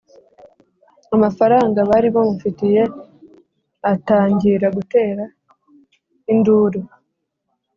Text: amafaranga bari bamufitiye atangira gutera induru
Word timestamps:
amafaranga 1.15 1.79
bari 1.89 2.09
bamufitiye 2.15 2.81
atangira 3.91 4.67
gutera 4.77 5.23
induru 6.33 6.81